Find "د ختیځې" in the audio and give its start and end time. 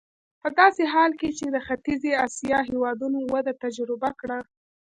1.49-2.11